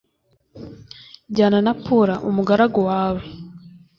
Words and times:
jyana 1.35 1.59
na 1.65 1.73
pura 1.83 2.15
umugaragu 2.29 2.79
wawe 2.89 3.21